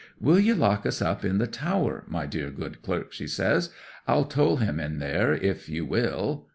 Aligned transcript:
Will 0.19 0.39
ye 0.39 0.51
lock 0.53 0.87
us 0.87 0.99
up 0.99 1.23
in 1.23 1.37
the 1.37 1.45
tower, 1.45 2.05
my 2.07 2.25
dear 2.25 2.49
good 2.49 2.81
clerk?" 2.81 3.13
she 3.13 3.27
says. 3.27 3.69
"I'll 4.07 4.25
tole 4.25 4.55
him 4.57 4.79
in 4.79 4.97
there 4.97 5.31
if 5.33 5.69
you 5.69 5.85
will." 5.85 6.47